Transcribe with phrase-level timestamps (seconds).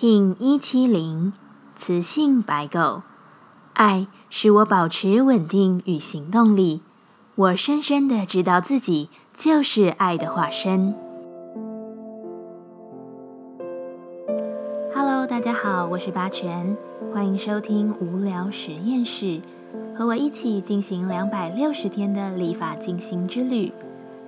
[0.00, 1.32] King 一七零，
[1.74, 3.02] 雌性白狗，
[3.72, 6.82] 爱使我保持稳定与行动力。
[7.34, 10.94] 我深深的知道自己就是爱的化身。
[14.94, 16.76] Hello，大家好，我是八全，
[17.12, 19.40] 欢迎收听无聊实验室，
[19.96, 23.72] 和我一起进行两百六十天的立法进行之旅，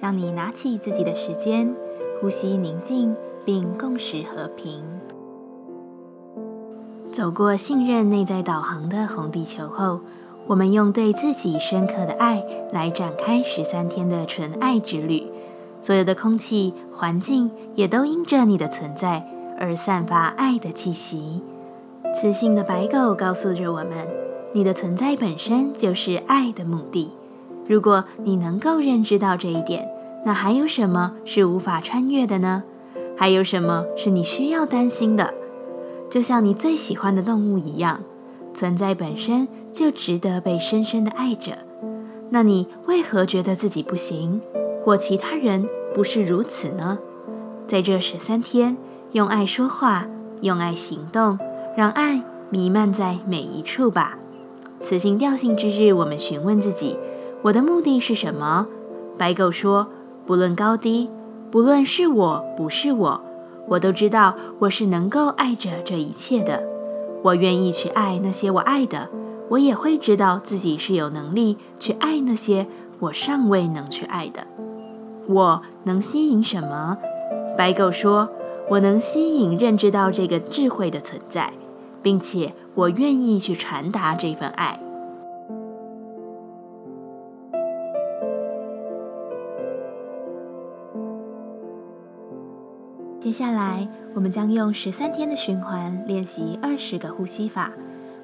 [0.00, 1.72] 让你拿起自己的时间，
[2.20, 3.14] 呼吸宁静，
[3.44, 4.82] 并共识和平。
[7.12, 10.00] 走过信任内在导航的红地球后，
[10.46, 12.42] 我们用对自己深刻的爱
[12.72, 15.26] 来展开十三天的纯爱之旅。
[15.80, 19.26] 所有的空气、环境也都因着你的存在
[19.58, 21.42] 而散发爱的气息。
[22.14, 24.06] 雌性的白狗告诉着我们：
[24.52, 27.10] 你的存在本身就是爱的目的。
[27.66, 29.88] 如果你能够认知到这一点，
[30.24, 32.62] 那还有什么是无法穿越的呢？
[33.16, 35.34] 还有什么是你需要担心的？
[36.10, 38.00] 就像你最喜欢的动物一样，
[38.52, 41.58] 存在本身就值得被深深的爱着。
[42.30, 44.40] 那你为何觉得自己不行，
[44.82, 46.98] 或其他人不是如此呢？
[47.68, 48.76] 在这十三天，
[49.12, 50.08] 用爱说话，
[50.40, 51.38] 用爱行动，
[51.76, 54.18] 让爱弥漫在每一处吧。
[54.80, 56.98] 此行调性之日，我们询问自己：
[57.42, 58.66] 我的目的是什么？
[59.16, 59.86] 白狗说：
[60.26, 61.08] 不论高低，
[61.50, 63.20] 不论是我不是我。
[63.70, 66.60] 我都知道我是能够爱着这一切的，
[67.22, 69.08] 我愿意去爱那些我爱的，
[69.48, 72.66] 我也会知道自己是有能力去爱那些
[72.98, 74.44] 我尚未能去爱的。
[75.28, 76.98] 我能吸引什么？
[77.56, 78.28] 白狗说
[78.70, 81.52] ：“我能吸引认知到这个智慧的存在，
[82.02, 84.80] 并且我愿意去传达这份爱。”
[93.20, 97.70] 接下来，我们将用十三天的循环练习二十个呼吸法。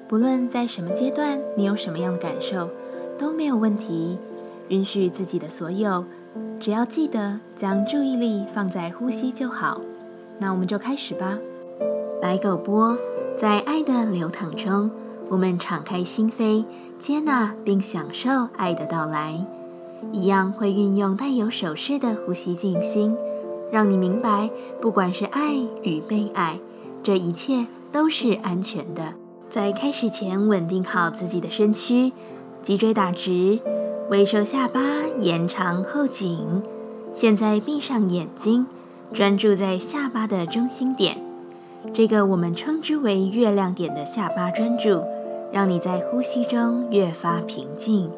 [0.07, 2.67] 不论在什么阶段，你有什么样的感受，
[3.15, 4.17] 都没有问题。
[4.69, 6.03] 允许自己的所有，
[6.59, 9.79] 只要记得将注意力放在呼吸就好。
[10.39, 11.37] 那我们就开始吧。
[12.19, 12.97] 白狗波，
[13.37, 14.89] 在爱的流淌中，
[15.29, 16.65] 我们敞开心扉，
[16.97, 19.45] 接纳并享受爱的到来。
[20.11, 23.15] 一样会运用带有手势的呼吸静心。
[23.71, 26.59] 让你明白，不管是爱与被爱，
[27.03, 29.13] 这一切都是安全的。
[29.49, 32.11] 在开始前，稳定好自己的身躯，
[32.61, 33.59] 脊椎打直，
[34.09, 34.81] 微收下巴，
[35.19, 36.61] 延长后颈。
[37.13, 38.67] 现在闭上眼睛，
[39.13, 41.17] 专注在下巴的中心点，
[41.93, 45.01] 这个我们称之为月亮点的下巴专注，
[45.51, 48.09] 让你在呼吸中越发平静。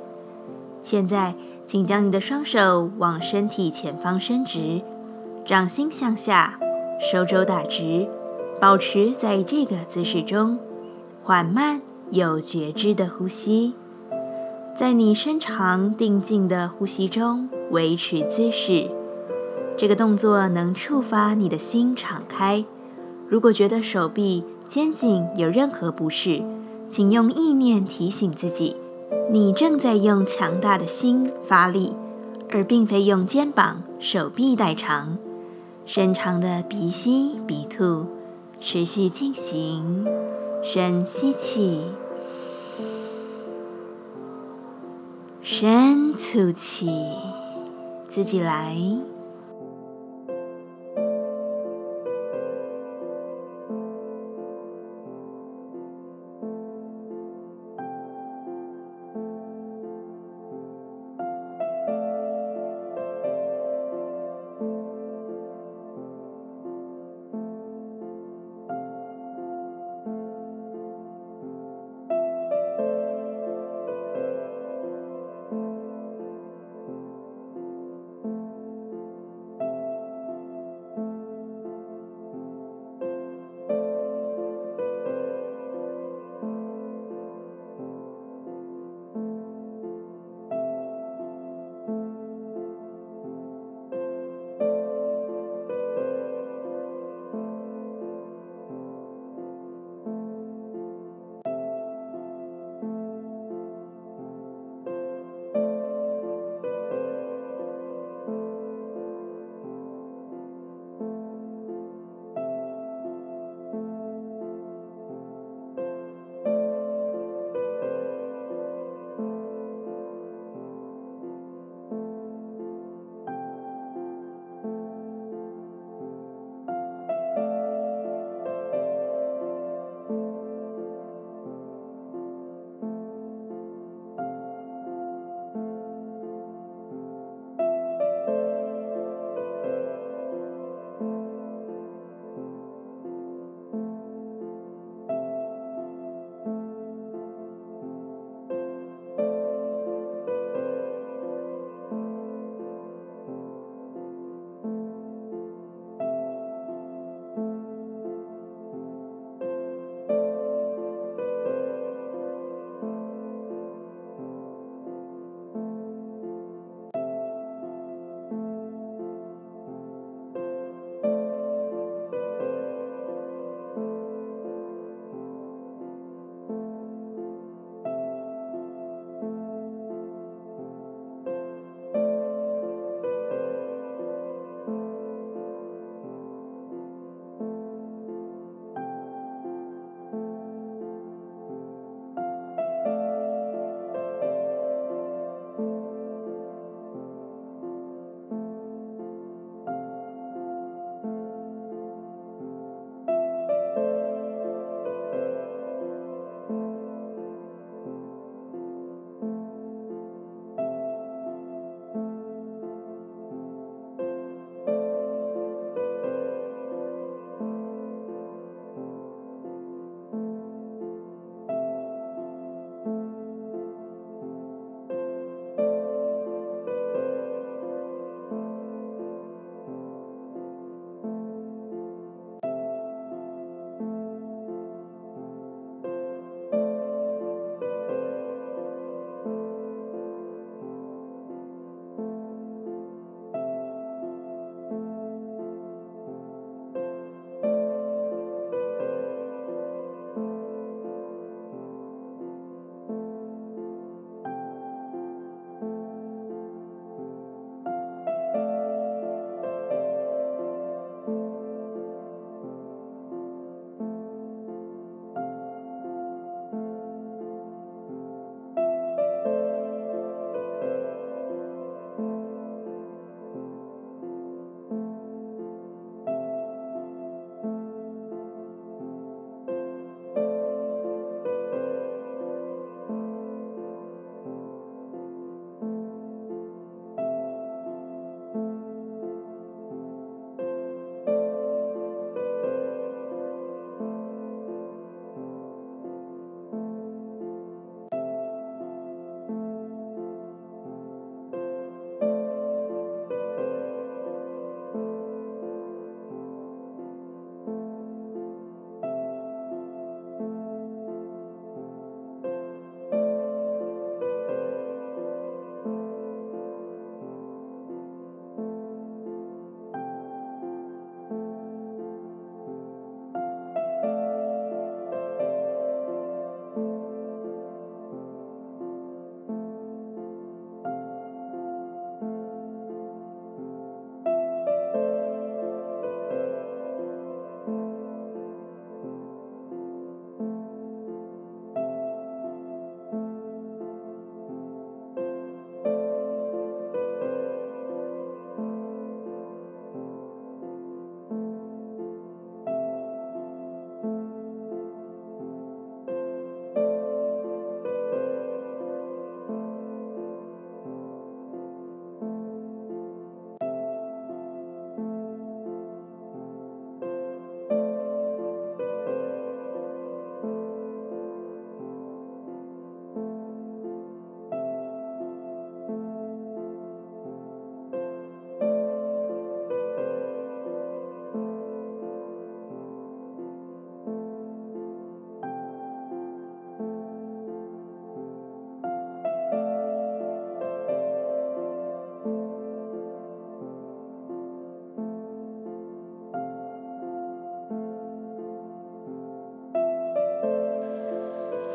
[0.83, 1.35] 现在，
[1.65, 4.81] 请将你的双手往身体前方伸直。
[5.49, 6.59] 掌心向下，
[7.11, 8.07] 手肘打直，
[8.61, 10.59] 保持在这个姿势中，
[11.23, 13.73] 缓慢有觉知的呼吸。
[14.77, 18.91] 在你深长定静的呼吸中维持姿势。
[19.75, 22.63] 这个动作能触发你的心敞开。
[23.27, 26.43] 如果觉得手臂、肩颈有任何不适，
[26.87, 28.75] 请用意念提醒自己，
[29.31, 31.95] 你正在用强大的心发力，
[32.51, 35.17] 而并非用肩膀、手臂代偿。
[35.91, 38.05] 深长的鼻吸鼻吐，
[38.59, 40.05] 持续进行。
[40.61, 41.83] 深吸气，
[45.41, 46.91] 深吐气，
[48.07, 48.77] 自己来。